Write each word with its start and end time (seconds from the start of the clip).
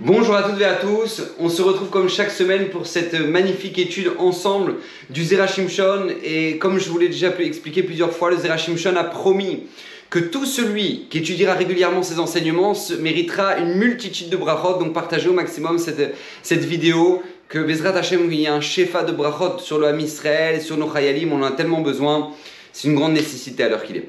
Bonjour 0.00 0.36
à 0.36 0.44
toutes 0.44 0.60
et 0.60 0.64
à 0.64 0.74
tous, 0.74 1.22
on 1.40 1.48
se 1.48 1.60
retrouve 1.60 1.90
comme 1.90 2.08
chaque 2.08 2.30
semaine 2.30 2.68
pour 2.68 2.86
cette 2.86 3.14
magnifique 3.14 3.80
étude 3.80 4.12
ensemble 4.18 4.76
du 5.10 5.24
Zerachimshon 5.24 6.10
et 6.22 6.56
comme 6.58 6.78
je 6.78 6.88
vous 6.88 6.98
l'ai 7.00 7.08
déjà 7.08 7.36
expliqué 7.40 7.82
plusieurs 7.82 8.12
fois, 8.12 8.30
le 8.30 8.36
Zerachimshon 8.36 8.94
a 8.94 9.02
promis 9.02 9.64
que 10.08 10.20
tout 10.20 10.46
celui 10.46 11.08
qui 11.10 11.18
étudiera 11.18 11.54
régulièrement 11.54 12.04
ses 12.04 12.20
enseignements 12.20 12.74
méritera 13.00 13.58
une 13.58 13.74
multitude 13.74 14.30
de 14.30 14.36
brachot, 14.36 14.78
donc 14.78 14.92
partagez 14.92 15.30
au 15.30 15.32
maximum 15.32 15.80
cette, 15.80 16.14
cette 16.44 16.64
vidéo, 16.64 17.20
que 17.48 17.58
Bezrat 17.58 17.96
Hashem, 17.96 18.30
il 18.30 18.40
y 18.40 18.46
a 18.46 18.54
un 18.54 18.60
shefa 18.60 19.02
de 19.02 19.10
brachot 19.10 19.58
sur 19.58 19.80
le 19.80 19.88
Ham 19.88 19.98
Israël, 19.98 20.62
sur 20.62 20.76
nos 20.76 20.88
Chayalim, 20.88 21.32
on 21.32 21.42
en 21.42 21.46
a 21.46 21.50
tellement 21.50 21.80
besoin, 21.80 22.30
c'est 22.72 22.86
une 22.86 22.94
grande 22.94 23.14
nécessité 23.14 23.64
à 23.64 23.68
l'heure 23.68 23.82
qu'il 23.82 23.96
est. 23.96 24.08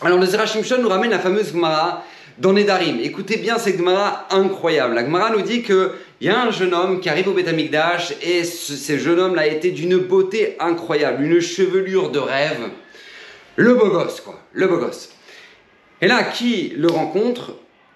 Alors 0.00 0.18
le 0.18 0.26
Zerachimshon 0.26 0.80
nous 0.80 0.88
ramène 0.88 1.10
la 1.10 1.18
fameuse 1.18 1.52
Gemara 1.52 2.04
dans 2.38 2.52
Nedarim. 2.52 2.98
Écoutez 3.00 3.36
bien 3.36 3.58
cette 3.58 3.78
Gemara 3.78 4.26
incroyable. 4.30 4.94
La 4.94 5.04
Gemara 5.04 5.30
nous 5.30 5.42
dit 5.42 5.62
qu'il 5.62 5.90
y 6.20 6.28
a 6.28 6.42
un 6.42 6.50
jeune 6.50 6.74
homme 6.74 7.00
qui 7.00 7.08
arrive 7.08 7.28
au 7.28 7.32
Beth 7.32 7.48
et 8.22 8.44
ce, 8.44 8.98
jeune 8.98 9.18
homme-là 9.18 9.46
été 9.46 9.70
d'une 9.70 9.98
beauté 9.98 10.56
incroyable, 10.58 11.24
une 11.24 11.40
chevelure 11.40 12.10
de 12.10 12.18
rêve. 12.18 12.70
Le 13.56 13.74
beau 13.74 13.88
gosse, 13.88 14.20
quoi, 14.20 14.40
le 14.52 14.66
beau 14.66 14.78
gosse. 14.78 15.10
Et 16.00 16.08
là, 16.08 16.24
qui 16.24 16.72
le 16.76 16.88
rencontre? 16.88 17.54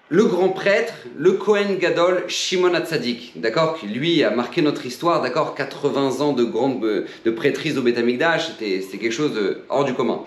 Le 0.09 0.25
grand 0.25 0.49
prêtre, 0.49 0.93
le 1.17 1.33
Kohen 1.33 1.77
Gadol 1.77 2.23
Shimon 2.27 2.73
Hatzadik, 2.73 3.33
d'accord, 3.35 3.77
qui 3.79 3.85
lui 3.85 4.23
a 4.23 4.31
marqué 4.31 4.63
notre 4.63 4.85
histoire, 4.85 5.21
d'accord, 5.21 5.53
80 5.53 6.21
ans 6.21 6.33
de 6.33 6.43
grande 6.43 6.81
de 6.81 7.31
prêtrise 7.31 7.77
au 7.77 7.83
Beth 7.83 7.97
c'était 7.97 8.97
quelque 8.97 9.11
chose 9.11 9.33
de 9.35 9.61
hors 9.69 9.85
du 9.85 9.93
commun. 9.93 10.23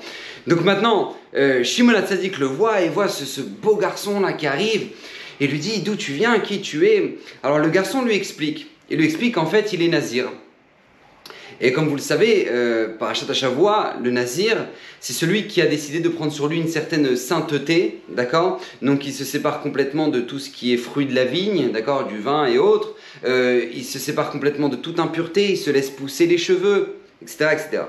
Donc 0.46 0.62
maintenant, 0.64 1.16
euh, 1.34 1.64
Shimon 1.64 1.94
Hatzadik 1.94 2.38
le 2.38 2.46
voit 2.46 2.82
et 2.82 2.88
voit 2.88 3.08
ce, 3.08 3.40
beau 3.40 3.76
garçon 3.76 4.20
là 4.20 4.32
qui 4.32 4.46
arrive 4.46 4.88
et 5.40 5.48
lui 5.48 5.58
dit 5.58 5.80
d'où 5.80 5.96
tu 5.96 6.12
viens, 6.12 6.38
qui 6.38 6.60
tu 6.60 6.86
es? 6.86 7.18
Alors 7.42 7.58
le 7.58 7.68
garçon 7.68 8.02
lui 8.02 8.14
explique, 8.14 8.68
il 8.88 8.98
lui 8.98 9.04
explique 9.04 9.34
qu'en 9.34 9.46
fait 9.46 9.72
il 9.72 9.82
est 9.82 9.88
nazir. 9.88 10.28
Et 11.60 11.72
comme 11.72 11.88
vous 11.88 11.96
le 11.96 12.00
savez, 12.00 12.48
euh, 12.50 12.88
par 12.88 13.10
Achat 13.10 13.26
le 14.02 14.10
nazir, 14.10 14.56
c'est 15.00 15.12
celui 15.12 15.46
qui 15.46 15.60
a 15.60 15.66
décidé 15.66 16.00
de 16.00 16.08
prendre 16.08 16.32
sur 16.32 16.48
lui 16.48 16.58
une 16.58 16.68
certaine 16.68 17.16
sainteté, 17.16 18.00
d'accord? 18.08 18.60
Donc 18.80 19.06
il 19.06 19.12
se 19.12 19.24
sépare 19.24 19.60
complètement 19.60 20.08
de 20.08 20.20
tout 20.20 20.38
ce 20.38 20.50
qui 20.50 20.72
est 20.72 20.76
fruit 20.76 21.06
de 21.06 21.14
la 21.14 21.24
vigne, 21.24 21.70
d'accord? 21.70 22.06
Du 22.06 22.18
vin 22.18 22.46
et 22.46 22.58
autres. 22.58 22.94
Euh, 23.24 23.66
il 23.72 23.84
se 23.84 23.98
sépare 23.98 24.30
complètement 24.30 24.68
de 24.68 24.76
toute 24.76 24.98
impureté, 24.98 25.50
il 25.50 25.56
se 25.56 25.70
laisse 25.70 25.90
pousser 25.90 26.26
les 26.26 26.38
cheveux, 26.38 26.96
etc. 27.20 27.50
etc. 27.52 27.82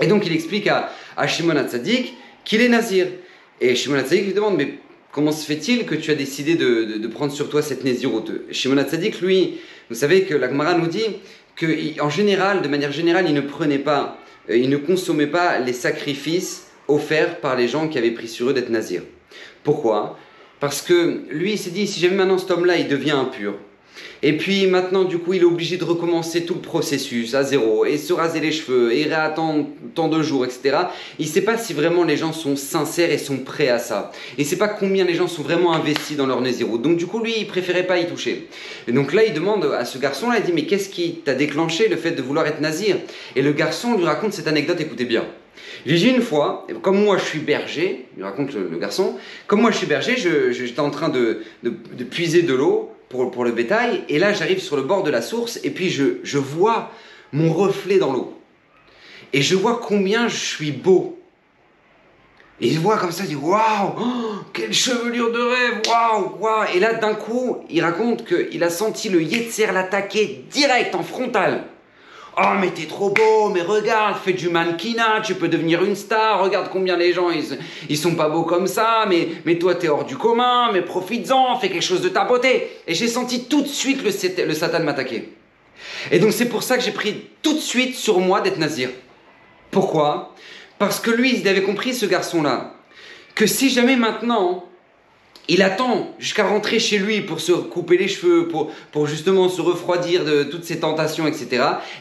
Et 0.00 0.06
donc 0.06 0.26
il 0.26 0.32
explique 0.32 0.66
à, 0.66 0.92
à 1.16 1.26
Shimon 1.26 1.56
Hatzadik 1.56 2.14
qu'il 2.44 2.60
est 2.60 2.68
nazir. 2.68 3.06
Et 3.60 3.74
Shimon 3.74 3.96
Hatzadik 3.96 4.26
lui 4.26 4.34
demande, 4.34 4.56
mais 4.56 4.78
comment 5.16 5.32
se 5.32 5.46
fait-il 5.46 5.86
que 5.86 5.94
tu 5.94 6.10
as 6.10 6.14
décidé 6.14 6.56
de, 6.56 7.06
prendre 7.08 7.32
sur 7.32 7.48
toi 7.48 7.62
cette 7.62 7.84
naziroute 7.84 8.32
Shimon 8.50 8.76
Hatzadik, 8.76 9.20
lui, 9.22 9.58
vous 9.88 9.96
savez 9.96 10.24
que 10.24 10.34
la 10.34 10.48
Gemara 10.48 10.74
nous 10.74 10.88
dit 10.88 11.06
qu'en 11.58 12.10
général, 12.10 12.62
de 12.62 12.68
manière 12.68 12.92
générale, 12.92 13.26
il 13.28 13.34
ne 13.34 13.40
prenait 13.40 13.78
pas, 13.78 14.18
euh, 14.50 14.56
il 14.56 14.68
ne 14.68 14.76
consommait 14.76 15.26
pas 15.26 15.58
les 15.58 15.72
sacrifices 15.72 16.68
offerts 16.88 17.40
par 17.40 17.56
les 17.56 17.68
gens 17.68 17.88
qui 17.88 17.98
avaient 17.98 18.10
pris 18.10 18.28
sur 18.28 18.50
eux 18.50 18.54
d'être 18.54 18.70
nazir. 18.70 19.02
Pourquoi? 19.64 20.18
Parce 20.60 20.82
que 20.82 21.22
lui, 21.30 21.52
il 21.52 21.58
s'est 21.58 21.70
dit, 21.70 21.86
si 21.86 22.00
jamais 22.00 22.16
maintenant 22.16 22.38
cet 22.38 22.50
homme-là, 22.50 22.76
il 22.76 22.88
devient 22.88 23.12
impur, 23.12 23.54
et 24.22 24.36
puis 24.36 24.66
maintenant, 24.66 25.04
du 25.04 25.18
coup, 25.18 25.34
il 25.34 25.42
est 25.42 25.46
obligé 25.46 25.76
de 25.76 25.84
recommencer 25.84 26.44
tout 26.44 26.54
le 26.54 26.60
processus 26.60 27.34
à 27.34 27.42
zéro 27.42 27.84
et 27.84 27.98
se 27.98 28.12
raser 28.12 28.40
les 28.40 28.52
cheveux 28.52 28.92
et 28.94 29.04
réattendre 29.04 29.66
tant 29.94 30.08
de 30.08 30.22
jours, 30.22 30.44
etc. 30.44 30.76
Il 31.18 31.26
ne 31.26 31.30
sait 31.30 31.42
pas 31.42 31.58
si 31.58 31.74
vraiment 31.74 32.04
les 32.04 32.16
gens 32.16 32.32
sont 32.32 32.56
sincères 32.56 33.10
et 33.10 33.18
sont 33.18 33.38
prêts 33.38 33.68
à 33.68 33.78
ça. 33.78 34.12
Il 34.38 34.44
ne 34.44 34.48
sait 34.48 34.56
pas 34.56 34.68
combien 34.68 35.04
les 35.04 35.14
gens 35.14 35.28
sont 35.28 35.42
vraiment 35.42 35.74
investis 35.74 36.16
dans 36.16 36.26
leur 36.26 36.40
Nézirut. 36.40 36.78
Donc 36.78 36.96
du 36.96 37.06
coup, 37.06 37.20
lui, 37.20 37.34
il 37.38 37.46
préférait 37.46 37.86
pas 37.86 37.98
y 37.98 38.06
toucher. 38.06 38.48
Et 38.88 38.92
donc 38.92 39.12
là, 39.12 39.24
il 39.24 39.34
demande 39.34 39.64
à 39.64 39.84
ce 39.84 39.98
garçon-là, 39.98 40.38
il 40.38 40.44
dit, 40.44 40.52
mais 40.52 40.64
qu'est-ce 40.64 40.88
qui 40.88 41.20
t'a 41.24 41.34
déclenché 41.34 41.88
le 41.88 41.96
fait 41.96 42.12
de 42.12 42.22
vouloir 42.22 42.46
être 42.46 42.60
nazir? 42.60 42.96
Et 43.34 43.42
le 43.42 43.52
garçon 43.52 43.96
lui 43.96 44.04
raconte 44.04 44.32
cette 44.32 44.48
anecdote, 44.48 44.80
écoutez 44.80 45.04
bien. 45.04 45.24
Il 45.84 45.94
dit 45.94 46.08
une 46.08 46.22
fois, 46.22 46.66
comme 46.82 47.02
moi 47.02 47.16
je 47.16 47.24
suis 47.24 47.38
berger, 47.38 48.06
il 48.16 48.24
raconte 48.24 48.52
le, 48.54 48.76
garçon, 48.78 49.16
comme 49.46 49.60
moi 49.60 49.70
je 49.70 49.78
suis 49.78 49.86
berger, 49.86 50.16
j'étais 50.52 50.80
en 50.80 50.90
train 50.90 51.08
de 51.08 51.42
puiser 52.10 52.42
de 52.42 52.54
l'eau 52.54 52.95
pour, 53.08 53.30
pour 53.30 53.44
le 53.44 53.52
bétail. 53.52 54.04
Et 54.08 54.18
là, 54.18 54.32
j'arrive 54.32 54.60
sur 54.60 54.76
le 54.76 54.82
bord 54.82 55.02
de 55.02 55.10
la 55.10 55.22
source 55.22 55.58
et 55.64 55.70
puis 55.70 55.90
je, 55.90 56.18
je 56.22 56.38
vois 56.38 56.90
mon 57.32 57.52
reflet 57.52 57.98
dans 57.98 58.12
l'eau. 58.12 58.40
Et 59.32 59.42
je 59.42 59.56
vois 59.56 59.80
combien 59.82 60.28
je 60.28 60.36
suis 60.36 60.72
beau. 60.72 61.18
Et 62.60 62.68
il 62.68 62.80
voit 62.80 62.96
comme 62.96 63.12
ça, 63.12 63.24
il 63.24 63.30
dit 63.30 63.36
Waouh, 63.36 63.92
oh, 63.98 64.34
quelle 64.52 64.72
chevelure 64.72 65.30
de 65.30 65.40
rêve, 65.40 65.82
waouh, 65.86 66.38
waouh. 66.40 66.64
Et 66.74 66.80
là, 66.80 66.94
d'un 66.94 67.14
coup, 67.14 67.58
il 67.68 67.82
raconte 67.82 68.24
qu'il 68.24 68.62
a 68.64 68.70
senti 68.70 69.10
le 69.10 69.22
Yetzer 69.22 69.72
l'attaquer 69.72 70.44
direct 70.50 70.94
en 70.94 71.02
frontal. 71.02 71.64
Oh, 72.38 72.52
mais 72.60 72.70
t'es 72.70 72.84
trop 72.84 73.08
beau, 73.08 73.48
mais 73.48 73.62
regarde, 73.62 74.18
fais 74.22 74.34
du 74.34 74.50
mannequinat, 74.50 75.22
tu 75.22 75.34
peux 75.34 75.48
devenir 75.48 75.82
une 75.82 75.96
star, 75.96 76.42
regarde 76.42 76.68
combien 76.70 76.94
les 76.94 77.14
gens, 77.14 77.30
ils, 77.30 77.58
ils 77.88 77.96
sont 77.96 78.14
pas 78.14 78.28
beaux 78.28 78.42
comme 78.42 78.66
ça, 78.66 79.06
mais, 79.08 79.28
mais 79.46 79.58
toi 79.58 79.74
t'es 79.74 79.88
hors 79.88 80.04
du 80.04 80.18
commun, 80.18 80.70
mais 80.70 80.82
profites-en, 80.82 81.58
fais 81.58 81.70
quelque 81.70 81.80
chose 81.80 82.02
de 82.02 82.10
ta 82.10 82.24
beauté. 82.24 82.68
Et 82.86 82.94
j'ai 82.94 83.08
senti 83.08 83.44
tout 83.44 83.62
de 83.62 83.66
suite 83.66 84.02
le, 84.04 84.44
le 84.44 84.54
Satan 84.54 84.80
m'attaquer. 84.80 85.32
Et 86.10 86.18
donc 86.18 86.32
c'est 86.32 86.50
pour 86.50 86.62
ça 86.62 86.76
que 86.76 86.84
j'ai 86.84 86.92
pris 86.92 87.22
tout 87.40 87.54
de 87.54 87.58
suite 87.58 87.94
sur 87.94 88.20
moi 88.20 88.42
d'être 88.42 88.58
nazir. 88.58 88.90
Pourquoi? 89.70 90.34
Parce 90.78 91.00
que 91.00 91.10
lui, 91.10 91.38
il 91.38 91.48
avait 91.48 91.62
compris, 91.62 91.94
ce 91.94 92.04
garçon-là, 92.04 92.74
que 93.34 93.46
si 93.46 93.70
jamais 93.70 93.96
maintenant, 93.96 94.66
il 95.48 95.62
attend 95.62 96.14
jusqu'à 96.18 96.46
rentrer 96.46 96.78
chez 96.78 96.98
lui 96.98 97.20
pour 97.20 97.40
se 97.40 97.52
couper 97.52 97.96
les 97.96 98.08
cheveux, 98.08 98.48
pour, 98.48 98.72
pour 98.90 99.06
justement 99.06 99.48
se 99.48 99.60
refroidir 99.60 100.24
de 100.24 100.42
toutes 100.42 100.64
ses 100.64 100.80
tentations, 100.80 101.26
etc. 101.26 101.46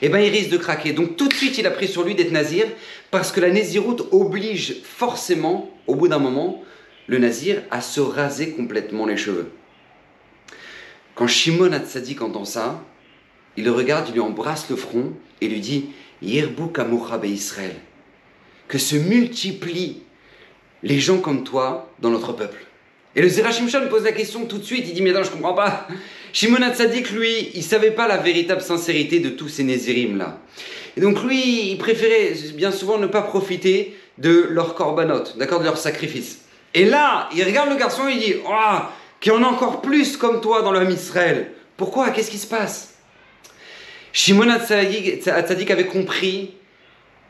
Et 0.01 0.07
eh 0.07 0.09
ben 0.09 0.19
il 0.19 0.31
risque 0.31 0.50
de 0.50 0.57
craquer. 0.57 0.94
Donc 0.94 1.16
tout 1.16 1.28
de 1.28 1.33
suite, 1.33 1.57
il 1.57 1.67
a 1.67 1.72
pris 1.72 1.88
sur 1.88 2.03
lui 2.03 2.16
d'être 2.16 2.31
nazir, 2.31 2.66
parce 3.11 3.31
que 3.31 3.39
la 3.39 3.51
naziroute 3.51 4.07
oblige 4.11 4.78
forcément, 4.84 5.69
au 5.85 5.95
bout 5.95 6.07
d'un 6.07 6.17
moment, 6.17 6.63
le 7.07 7.19
nazir 7.19 7.61
à 7.69 7.81
se 7.81 8.01
raser 8.01 8.51
complètement 8.51 9.05
les 9.05 9.17
cheveux. 9.17 9.51
Quand 11.13 11.28
Shimon 11.28 11.72
Hatzadik 11.72 12.22
entend 12.22 12.45
ça, 12.45 12.84
il 13.57 13.63
le 13.63 13.72
regarde, 13.72 14.07
il 14.09 14.13
lui 14.13 14.22
embrasse 14.22 14.69
le 14.69 14.75
front 14.75 15.13
et 15.39 15.47
lui 15.47 15.59
dit 15.59 15.85
Yirbu 16.22 16.72
Kamourabe 16.73 17.25
Israël, 17.25 17.75
que 18.67 18.78
se 18.78 18.95
multiplient 18.95 20.01
les 20.84 21.00
gens 21.00 21.19
comme 21.19 21.44
toi 21.44 21.91
dans 22.00 22.09
notre 22.09 22.34
peuple. 22.34 22.66
Et 23.16 23.22
le 23.22 23.30
Zerachimshon 23.30 23.88
pose 23.90 24.03
la 24.03 24.12
question 24.12 24.46
tout 24.46 24.58
de 24.58 24.64
suite, 24.64 24.86
il 24.88 24.94
dit 24.94 25.02
mais 25.02 25.12
non 25.12 25.24
je 25.24 25.30
comprends 25.30 25.53
pas. 25.53 25.88
Shimon 26.34 26.62
Hatzadik 26.62 27.12
lui, 27.12 27.52
il 27.53 27.64
savait 27.64 27.92
pas 27.92 28.08
la 28.08 28.18
véritable 28.18 28.62
sincérité 28.62 29.20
de 29.20 29.30
tous 29.30 29.48
ces 29.48 29.64
Nézirim 29.64 30.18
là. 30.18 30.40
Et 30.98 31.02
donc 31.02 31.24
lui, 31.24 31.72
il 31.72 31.78
préférait 31.78 32.34
bien 32.53 32.72
souvent 32.72 32.98
ne 32.98 33.08
pas 33.08 33.22
profiter 33.22 33.96
de 34.18 34.48
leur 34.50 34.76
korbanot, 34.76 35.24
d'accord, 35.38 35.59
de 35.59 35.66
leur 35.66 35.78
sacrifice. 35.78 36.42
Et 36.74 36.86
là, 36.86 37.30
il 37.36 37.44
regarde 37.44 37.70
le 37.70 37.78
garçon 37.78 38.08
et 38.08 38.14
il 38.14 38.20
dit 38.20 38.34
oh, 38.46 38.80
qu'il 39.20 39.32
y 39.32 39.36
en 39.36 39.44
a 39.44 39.47
encore 39.47 39.82
plus 39.82 40.18
comme 40.18 40.42
toi 40.42 40.62
dans 40.62 40.72
l'homme 40.72 40.92
Israël. 40.92 41.52
Pourquoi? 41.78 42.09
Qu'est-ce 42.09 42.32
qui 42.32 42.38
se 42.38 42.47
passe? 42.47 42.96
Shimon 44.12 44.50
Hatzadik 44.50 45.72
avait 45.72 45.86
compris 45.86 46.53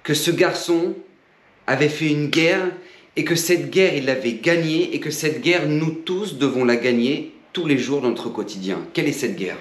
que 0.04 0.14
ce 0.14 0.32
garçon 0.32 0.96
avait 1.68 1.90
fait 1.90 2.08
une 2.08 2.28
guerre 2.28 2.72
et 3.16 3.24
que 3.24 3.36
cette 3.36 3.70
guerre, 3.70 3.96
il 3.96 4.06
l'avait 4.06 4.34
gagnée, 4.34 4.94
et 4.94 5.00
que 5.00 5.12
cette 5.12 5.42
guerre, 5.42 5.68
nous 5.68 5.92
tous 5.92 6.38
devons 6.38 6.66
la 6.66 6.76
gagner 6.76 7.34
tous 7.54 7.66
les 7.66 7.78
jours 7.78 8.02
dans 8.02 8.10
notre 8.10 8.30
quotidien. 8.30 8.80
Quelle 8.94 9.08
est 9.08 9.14
cette 9.14 9.38
guerre? 9.38 9.58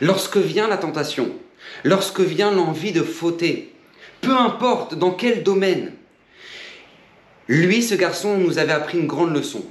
Lorsque 0.00 0.36
vient 0.36 0.68
la 0.68 0.76
tentation, 0.76 1.32
lorsque 1.84 2.20
vient 2.20 2.50
l'envie 2.50 2.92
de 2.92 3.02
fauter, 3.02 3.72
peu 4.20 4.36
importe 4.36 4.94
dans 4.94 5.10
quel 5.10 5.42
domaine, 5.42 5.94
lui, 7.48 7.82
ce 7.82 7.94
garçon, 7.94 8.38
nous 8.38 8.58
avait 8.58 8.72
appris 8.72 8.98
une 8.98 9.06
grande 9.06 9.34
leçon. 9.34 9.64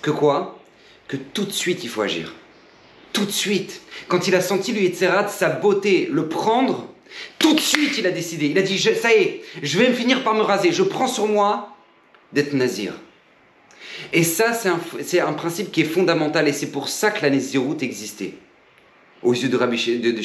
Que 0.00 0.10
quoi? 0.10 0.62
Que 1.06 1.16
tout 1.16 1.44
de 1.44 1.52
suite, 1.52 1.84
il 1.84 1.90
faut 1.90 2.00
agir. 2.00 2.32
Tout 3.12 3.26
de 3.26 3.30
suite. 3.30 3.82
Quand 4.08 4.26
il 4.26 4.34
a 4.34 4.40
senti 4.40 4.72
lui 4.72 4.86
Etzerat, 4.86 5.28
sa 5.28 5.50
beauté, 5.50 6.08
le 6.10 6.28
prendre, 6.28 6.88
tout 7.38 7.52
de 7.54 7.60
suite, 7.60 7.98
il 7.98 8.06
a 8.06 8.10
décidé. 8.10 8.46
Il 8.46 8.58
a 8.58 8.62
dit, 8.62 8.78
ça 8.78 9.12
y 9.12 9.22
est, 9.22 9.42
je 9.62 9.78
vais 9.78 9.88
me 9.88 9.94
finir 9.94 10.24
par 10.24 10.34
me 10.34 10.40
raser. 10.40 10.72
Je 10.72 10.82
prends 10.82 11.06
sur 11.06 11.26
moi 11.26 11.73
d'être 12.32 12.52
nazir. 12.52 12.94
Et 14.12 14.24
ça, 14.24 14.52
c'est 14.52 15.20
un, 15.20 15.32
principe 15.32 15.70
qui 15.70 15.82
est 15.82 15.84
fondamental 15.84 16.48
et 16.48 16.52
c'est 16.52 16.70
pour 16.70 16.88
ça 16.88 17.10
que 17.10 17.22
la 17.22 17.30
naziroute 17.30 17.82
existait 17.82 18.34
aux 19.22 19.32
yeux 19.32 19.48
de 19.48 19.56
Rabbi 19.56 19.98
de, 20.00 20.10
de. 20.10 20.22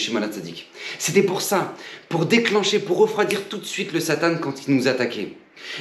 C'était 0.98 1.24
pour 1.24 1.42
ça, 1.42 1.74
pour 2.10 2.26
déclencher, 2.26 2.80
pour 2.80 2.98
refroidir 2.98 3.48
tout 3.48 3.58
de 3.58 3.66
suite 3.66 3.94
le 3.94 4.00
Satan 4.00 4.36
quand 4.42 4.68
il 4.68 4.76
nous 4.76 4.88
attaquait. 4.88 5.34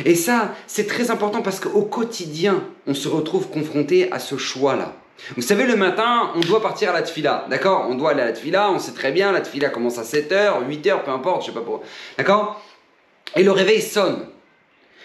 Et 0.04 0.14
ça, 0.14 0.54
c'est 0.66 0.86
très 0.86 1.10
important 1.10 1.42
parce 1.42 1.60
qu'au 1.60 1.82
quotidien, 1.82 2.64
on 2.86 2.94
se 2.94 3.08
retrouve 3.08 3.48
confronté 3.48 4.10
à 4.12 4.18
ce 4.18 4.36
choix-là. 4.36 4.94
Vous 5.36 5.42
savez, 5.42 5.66
le 5.66 5.74
matin, 5.74 6.30
on 6.36 6.40
doit 6.40 6.62
partir 6.62 6.90
à 6.90 6.92
la 6.92 7.02
tfila, 7.02 7.46
d'accord? 7.50 7.86
On 7.88 7.96
doit 7.96 8.12
aller 8.12 8.22
à 8.22 8.26
la 8.26 8.32
tfila, 8.32 8.70
on 8.70 8.78
sait 8.78 8.92
très 8.92 9.10
bien, 9.10 9.32
la 9.32 9.40
tfila 9.40 9.68
commence 9.68 9.98
à 9.98 10.02
7h, 10.02 10.64
8h, 10.68 11.04
peu 11.04 11.10
importe, 11.10 11.42
je 11.42 11.46
sais 11.46 11.52
pas 11.52 11.60
pour... 11.60 11.82
D'accord? 12.16 12.62
Et 13.34 13.42
le 13.42 13.50
réveil 13.50 13.82
sonne. 13.82 14.26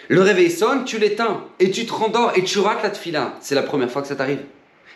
Le 0.10 0.22
réveil 0.22 0.52
sonne, 0.52 0.86
tu 0.86 0.98
l'éteins 0.98 1.46
et 1.60 1.72
tu 1.72 1.86
te 1.86 1.94
rendors 1.94 2.34
et 2.36 2.44
tu 2.44 2.60
rates 2.60 2.84
la 2.84 2.90
tefila. 2.90 3.38
C'est 3.42 3.56
la 3.56 3.64
première 3.64 3.90
fois 3.90 4.02
que 4.02 4.08
ça 4.08 4.16
t'arrive. 4.16 4.42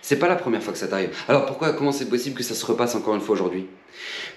C'est 0.02 0.20
pas 0.20 0.28
la 0.28 0.36
première 0.36 0.62
fois 0.62 0.74
que 0.74 0.80
ça 0.80 0.88
t'arrive. 0.88 1.10
Alors 1.28 1.46
pourquoi, 1.46 1.74
comment 1.74 1.92
c'est 1.92 2.10
possible 2.10 2.38
que 2.38 2.44
ça 2.44 2.56
se 2.56 2.66
repasse 2.66 2.96
encore 2.96 3.16
une 3.16 3.22
fois 3.22 3.36
aujourd'hui? 3.36 3.68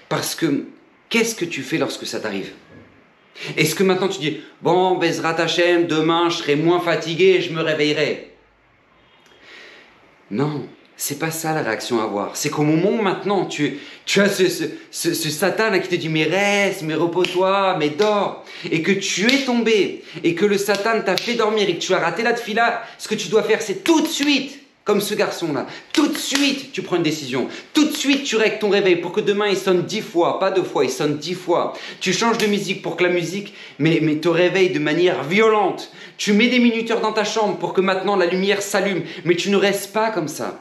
Parce 0.09 0.35
que 0.35 0.65
qu'est-ce 1.09 1.35
que 1.35 1.45
tu 1.45 1.61
fais 1.61 1.77
lorsque 1.77 2.05
ça 2.05 2.19
t'arrive? 2.19 2.51
Est-ce 3.57 3.75
que 3.75 3.83
maintenant 3.83 4.07
tu 4.07 4.19
dis, 4.19 4.41
bon, 4.61 4.97
Bezrat 4.97 5.39
Hashem, 5.39 5.87
demain 5.87 6.29
je 6.29 6.37
serai 6.37 6.55
moins 6.55 6.79
fatigué 6.79 7.35
et 7.37 7.41
je 7.41 7.53
me 7.53 7.61
réveillerai 7.61 8.31
Non, 10.29 10.67
c'est 11.01 11.17
pas 11.17 11.31
ça 11.31 11.51
la 11.55 11.63
réaction 11.63 11.99
à 11.99 12.03
avoir. 12.03 12.35
C'est 12.35 12.51
qu'au 12.51 12.61
moment 12.61 13.01
maintenant 13.01 13.47
tu, 13.47 13.79
tu 14.05 14.21
as 14.21 14.29
ce, 14.29 14.47
ce, 14.47 14.65
ce, 14.91 15.29
Satan 15.31 15.79
qui 15.79 15.87
te 15.87 15.95
dit 15.95 16.09
mais 16.09 16.25
reste, 16.25 16.83
mais 16.83 16.93
repos-toi, 16.93 17.75
mais 17.79 17.89
dors, 17.89 18.45
et 18.69 18.83
que 18.83 18.91
tu 18.91 19.25
es 19.25 19.39
tombé, 19.39 20.03
et 20.23 20.35
que 20.35 20.45
le 20.45 20.59
Satan 20.59 21.01
t'a 21.03 21.17
fait 21.17 21.33
dormir 21.33 21.67
et 21.67 21.75
que 21.77 21.81
tu 21.81 21.95
as 21.95 21.97
raté 21.97 22.21
la 22.21 22.33
tefila, 22.33 22.83
ce 22.99 23.07
que 23.07 23.15
tu 23.15 23.29
dois 23.29 23.41
faire 23.41 23.63
c'est 23.63 23.83
tout 23.83 24.01
de 24.01 24.07
suite 24.07 24.59
comme 24.83 25.01
ce 25.01 25.15
garçon-là. 25.15 25.65
Tout 25.91 26.07
de 26.07 26.17
suite, 26.17 26.71
tu 26.71 26.83
prends 26.83 26.97
une 26.97 27.03
décision. 27.03 27.47
Tout 27.73 27.85
de 27.85 27.95
suite, 27.95 28.23
tu 28.23 28.35
règles 28.35 28.59
ton 28.59 28.69
réveil 28.69 28.97
pour 28.97 29.11
que 29.11 29.21
demain, 29.21 29.47
il 29.47 29.57
sonne 29.57 29.83
dix 29.83 30.01
fois, 30.01 30.39
pas 30.39 30.51
deux 30.51 30.63
fois, 30.63 30.83
il 30.83 30.91
sonne 30.91 31.17
dix 31.17 31.35
fois. 31.35 31.73
Tu 31.99 32.13
changes 32.13 32.37
de 32.37 32.45
musique 32.45 32.83
pour 32.83 32.95
que 32.95 33.03
la 33.03 33.09
musique 33.09 33.55
mais, 33.79 33.99
mais 34.03 34.17
te 34.17 34.27
réveille 34.27 34.69
de 34.69 34.79
manière 34.79 35.23
violente. 35.23 35.91
Tu 36.17 36.33
mets 36.33 36.49
des 36.49 36.59
minuteurs 36.59 37.01
dans 37.01 37.13
ta 37.13 37.23
chambre 37.23 37.57
pour 37.57 37.73
que 37.73 37.81
maintenant 37.81 38.15
la 38.15 38.27
lumière 38.27 38.61
s'allume, 38.61 39.01
mais 39.25 39.35
tu 39.35 39.49
ne 39.49 39.57
restes 39.57 39.93
pas 39.93 40.11
comme 40.11 40.27
ça. 40.27 40.59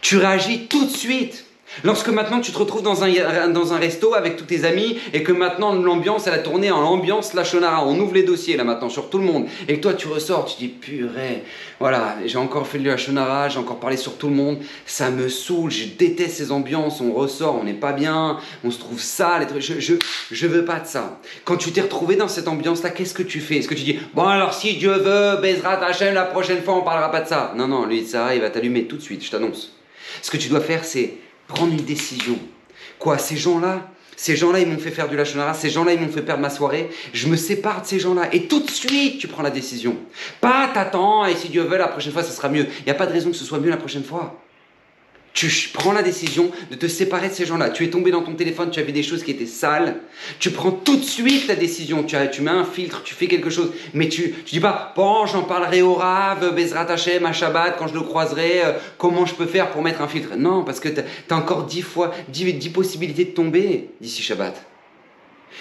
Tu 0.00 0.18
réagis 0.18 0.66
tout 0.66 0.84
de 0.84 0.90
suite. 0.90 1.46
Lorsque 1.84 2.08
maintenant 2.08 2.40
tu 2.40 2.52
te 2.52 2.58
retrouves 2.58 2.82
dans 2.82 3.02
un, 3.04 3.48
dans 3.48 3.72
un 3.72 3.78
resto 3.78 4.14
avec 4.14 4.36
tous 4.36 4.44
tes 4.44 4.64
amis 4.64 4.98
et 5.12 5.22
que 5.22 5.32
maintenant 5.32 5.74
l'ambiance 5.74 6.26
elle 6.26 6.34
a 6.34 6.38
tourné 6.38 6.70
en 6.70 6.80
ambiance 6.82 7.34
lachonara, 7.34 7.84
on 7.84 7.98
ouvre 7.98 8.14
les 8.14 8.22
dossiers 8.22 8.56
là 8.56 8.64
maintenant 8.64 8.88
sur 8.88 9.10
tout 9.10 9.18
le 9.18 9.24
monde 9.24 9.46
et 9.68 9.76
que 9.76 9.80
toi 9.80 9.92
tu 9.92 10.06
ressors, 10.06 10.46
tu 10.46 10.56
dis 10.58 10.68
purée, 10.68 11.42
voilà, 11.80 12.16
j'ai 12.24 12.38
encore 12.38 12.66
fait 12.66 12.78
du 12.78 12.86
lachonara, 12.86 13.48
j'ai 13.48 13.58
encore 13.58 13.80
parlé 13.80 13.96
sur 13.96 14.16
tout 14.16 14.28
le 14.28 14.34
monde, 14.34 14.58
ça 14.86 15.10
me 15.10 15.28
saoule, 15.28 15.70
je 15.70 15.86
déteste 15.86 16.36
ces 16.36 16.52
ambiances, 16.52 17.00
on 17.00 17.12
ressort, 17.12 17.58
on 17.60 17.64
n'est 17.64 17.74
pas 17.74 17.92
bien, 17.92 18.38
on 18.64 18.70
se 18.70 18.78
trouve 18.78 19.00
sale, 19.00 19.46
je, 19.58 19.80
je, 19.80 19.94
je 20.30 20.46
veux 20.46 20.64
pas 20.64 20.80
de 20.80 20.86
ça. 20.86 21.20
Quand 21.44 21.56
tu 21.56 21.72
t'es 21.72 21.82
retrouvé 21.82 22.16
dans 22.16 22.28
cette 22.28 22.48
ambiance 22.48 22.82
là, 22.84 22.90
qu'est-ce 22.90 23.14
que 23.14 23.24
tu 23.24 23.40
fais? 23.40 23.56
Est-ce 23.56 23.68
que 23.68 23.74
tu 23.74 23.82
dis 23.82 23.98
bon 24.14 24.24
alors 24.24 24.54
si 24.54 24.74
Dieu 24.74 24.92
veut, 24.92 25.36
Bezrat 25.42 25.84
Hachem, 25.84 26.14
la 26.14 26.24
prochaine 26.24 26.62
fois 26.62 26.74
on 26.74 26.82
parlera 26.82 27.10
pas 27.10 27.20
de 27.20 27.28
ça 27.28 27.52
Non, 27.56 27.68
non, 27.68 27.84
lui 27.84 28.06
ça 28.06 28.34
il 28.34 28.40
va 28.40 28.50
t'allumer 28.50 28.84
tout 28.84 28.96
de 28.96 29.02
suite, 29.02 29.24
je 29.24 29.30
t'annonce. 29.30 29.72
Ce 30.22 30.30
que 30.30 30.36
tu 30.36 30.48
dois 30.48 30.60
faire 30.60 30.84
c'est 30.84 31.14
prendre 31.48 31.72
une 31.72 31.84
décision. 31.84 32.38
Quoi, 32.98 33.18
ces 33.18 33.36
gens-là, 33.36 33.88
ces 34.16 34.34
gens-là, 34.34 34.60
ils 34.60 34.66
m'ont 34.66 34.78
fait 34.78 34.90
faire 34.90 35.08
du 35.08 35.16
lachonara, 35.16 35.52
ces 35.52 35.68
gens-là, 35.68 35.92
ils 35.92 36.00
m'ont 36.00 36.08
fait 36.08 36.22
perdre 36.22 36.40
ma 36.40 36.50
soirée, 36.50 36.88
je 37.12 37.28
me 37.28 37.36
sépare 37.36 37.82
de 37.82 37.86
ces 37.86 37.98
gens-là. 37.98 38.34
Et 38.34 38.46
tout 38.48 38.60
de 38.60 38.70
suite, 38.70 39.18
tu 39.18 39.28
prends 39.28 39.42
la 39.42 39.50
décision. 39.50 39.96
Pas 40.40 40.70
t'attends, 40.72 41.26
et 41.26 41.36
si 41.36 41.50
Dieu 41.50 41.62
veut, 41.62 41.76
la 41.76 41.88
prochaine 41.88 42.12
fois, 42.12 42.22
ça 42.22 42.32
sera 42.32 42.48
mieux. 42.48 42.66
Il 42.80 42.84
n'y 42.84 42.90
a 42.90 42.94
pas 42.94 43.06
de 43.06 43.12
raison 43.12 43.30
que 43.30 43.36
ce 43.36 43.44
soit 43.44 43.60
mieux 43.60 43.70
la 43.70 43.76
prochaine 43.76 44.04
fois 44.04 44.40
tu 45.36 45.68
prends 45.74 45.92
la 45.92 46.02
décision 46.02 46.50
de 46.70 46.76
te 46.76 46.88
séparer 46.88 47.28
de 47.28 47.34
ces 47.34 47.44
gens-là. 47.44 47.68
Tu 47.68 47.84
es 47.84 47.90
tombé 47.90 48.10
dans 48.10 48.22
ton 48.22 48.32
téléphone, 48.32 48.70
tu 48.70 48.80
as 48.80 48.82
vu 48.82 48.92
des 48.92 49.02
choses 49.02 49.22
qui 49.22 49.30
étaient 49.30 49.44
sales. 49.44 49.96
Tu 50.38 50.50
prends 50.50 50.70
tout 50.70 50.96
de 50.96 51.04
suite 51.04 51.46
la 51.46 51.56
décision. 51.56 52.04
Tu, 52.04 52.16
mets 52.40 52.50
un 52.50 52.64
filtre, 52.64 53.02
tu 53.04 53.14
fais 53.14 53.26
quelque 53.26 53.50
chose. 53.50 53.72
Mais 53.92 54.08
tu, 54.08 54.32
tu 54.46 54.54
dis 54.54 54.60
pas, 54.60 54.94
bon, 54.96 55.26
j'en 55.26 55.42
parlerai 55.42 55.82
au 55.82 55.92
Rav, 55.92 56.54
Bezrat 56.54 56.90
Hashem, 56.90 57.26
à 57.26 57.34
Shabbat, 57.34 57.76
quand 57.78 57.86
je 57.86 57.92
le 57.92 58.00
croiserai, 58.00 58.64
euh, 58.64 58.72
comment 58.96 59.26
je 59.26 59.34
peux 59.34 59.44
faire 59.44 59.70
pour 59.70 59.82
mettre 59.82 60.00
un 60.00 60.08
filtre? 60.08 60.36
Non, 60.36 60.64
parce 60.64 60.80
que 60.80 60.88
tu 60.88 61.02
as, 61.28 61.36
encore 61.36 61.64
dix 61.64 61.82
fois, 61.82 62.14
dix, 62.28 62.70
possibilités 62.70 63.26
de 63.26 63.32
tomber 63.32 63.90
d'ici 64.00 64.22
Shabbat. 64.22 64.56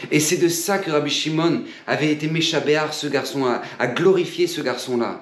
Et 0.09 0.21
c'est 0.21 0.37
de 0.37 0.47
ça 0.47 0.77
que 0.77 0.89
Rabbi 0.89 1.09
Shimon 1.09 1.63
avait 1.85 2.13
été 2.13 2.27
méchabéar, 2.27 2.93
ce 2.93 3.07
garçon, 3.07 3.45
à 3.77 3.87
glorifier 3.87 4.47
ce 4.47 4.61
garçon-là. 4.61 5.21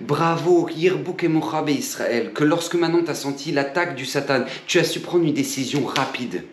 Bravo, 0.00 0.68
Yirbouk 0.68 1.24
et 1.24 1.72
Israël, 1.72 2.32
que 2.32 2.44
lorsque 2.44 2.74
maintenant 2.74 3.02
tu 3.02 3.10
as 3.10 3.14
senti 3.14 3.50
l'attaque 3.50 3.96
du 3.96 4.06
Satan, 4.06 4.44
tu 4.66 4.78
as 4.78 4.84
su 4.84 5.00
prendre 5.00 5.24
une 5.24 5.34
décision 5.34 5.84
rapide. 5.84 6.44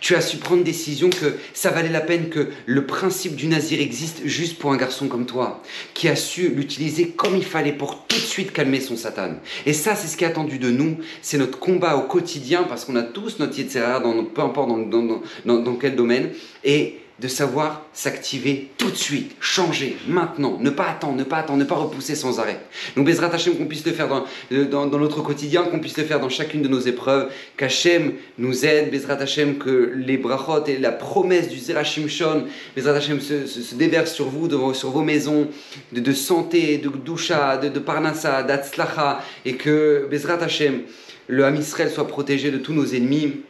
Tu 0.00 0.14
as 0.14 0.20
su 0.20 0.36
prendre 0.36 0.58
une 0.58 0.64
décision 0.64 1.10
que 1.10 1.34
ça 1.52 1.70
valait 1.70 1.90
la 1.90 2.00
peine 2.00 2.28
que 2.28 2.48
le 2.64 2.86
principe 2.86 3.34
du 3.34 3.48
nazir 3.48 3.80
existe 3.80 4.24
juste 4.24 4.58
pour 4.58 4.72
un 4.72 4.76
garçon 4.76 5.08
comme 5.08 5.26
toi, 5.26 5.62
qui 5.94 6.08
a 6.08 6.16
su 6.16 6.48
l'utiliser 6.48 7.08
comme 7.08 7.36
il 7.36 7.44
fallait 7.44 7.72
pour 7.72 8.06
tout 8.06 8.16
de 8.16 8.20
suite 8.20 8.52
calmer 8.52 8.80
son 8.80 8.96
Satan. 8.96 9.34
Et 9.66 9.72
ça, 9.72 9.96
c'est 9.96 10.06
ce 10.06 10.16
qui 10.16 10.24
est 10.24 10.28
attendu 10.28 10.58
de 10.58 10.70
nous, 10.70 10.98
c'est 11.22 11.38
notre 11.38 11.58
combat 11.58 11.96
au 11.96 12.02
quotidien, 12.02 12.62
parce 12.62 12.84
qu'on 12.84 12.96
a 12.96 13.02
tous 13.02 13.38
notre 13.38 13.58
Yetzirah, 13.58 14.00
dans, 14.00 14.24
peu 14.24 14.42
importe 14.42 14.68
dans, 14.68 14.78
dans, 14.78 15.20
dans, 15.44 15.58
dans 15.58 15.74
quel 15.74 15.96
domaine, 15.96 16.30
et 16.62 17.00
de 17.20 17.28
savoir 17.28 17.86
s'activer 17.92 18.70
tout 18.76 18.90
de 18.90 18.96
suite, 18.96 19.36
changer 19.38 19.96
maintenant, 20.08 20.58
ne 20.60 20.70
pas 20.70 20.88
attendre, 20.88 21.16
ne 21.16 21.22
pas 21.22 21.36
attendre, 21.36 21.60
ne 21.60 21.64
pas 21.64 21.76
repousser 21.76 22.16
sans 22.16 22.40
arrêt. 22.40 22.58
Donc 22.96 23.06
Bezrat 23.06 23.32
Hashem 23.32 23.56
qu'on 23.56 23.66
puisse 23.66 23.86
le 23.86 23.92
faire 23.92 24.08
dans, 24.08 24.86
dans, 24.86 24.98
notre 24.98 25.22
quotidien, 25.22 25.62
qu'on 25.62 25.78
puisse 25.78 25.96
le 25.96 26.02
faire 26.04 26.18
dans 26.18 26.28
chacune 26.28 26.62
de 26.62 26.68
nos 26.68 26.80
épreuves, 26.80 27.30
qu'Hachem 27.56 28.14
nous 28.38 28.66
aide, 28.66 28.90
Bezrat 28.90 29.14
Hashem 29.14 29.58
que 29.58 29.92
les 29.94 30.16
brachot 30.16 30.66
et 30.66 30.76
la 30.78 30.90
promesse 30.90 31.48
du 31.48 31.58
Zerachim 31.58 32.08
Shon, 32.08 32.46
Bezrat 32.74 32.96
Hashem 32.96 33.20
se, 33.20 33.46
se, 33.46 33.74
déverse 33.76 34.12
sur 34.12 34.26
vous, 34.26 34.48
sur 34.74 34.90
vos 34.90 35.02
maisons, 35.02 35.46
de, 35.92 36.12
santé, 36.12 36.78
de 36.78 36.88
doucha, 36.88 37.58
de, 37.58 37.68
de 37.68 37.78
parnassa, 37.78 38.42
d'atzlacha, 38.42 39.22
et 39.44 39.54
que 39.54 40.08
Bezrat 40.10 40.42
Hashem, 40.42 40.82
le 41.28 41.44
Ham 41.44 41.62
soit 41.62 42.08
protégé 42.08 42.50
de 42.50 42.58
tous 42.58 42.72
nos 42.72 42.86
ennemis 42.86 43.44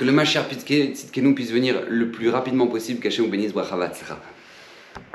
que 0.00 0.06
le 0.06 0.12
Mashiach 0.12 0.46
nous 1.20 1.34
puisse 1.34 1.52
venir 1.52 1.82
le 1.86 2.10
plus 2.10 2.30
rapidement 2.30 2.66
possible, 2.68 3.00
caché 3.00 3.20
ou 3.20 3.28
bénisse, 3.28 3.52
brachavat, 3.52 3.92